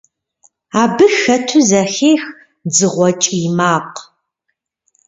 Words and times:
Абы 0.81 1.07
хэту 1.17 1.59
зэхех 1.69 2.23
дзыгъуэ 2.69 3.09
кӀий 3.21 3.47
макъ. 3.57 3.97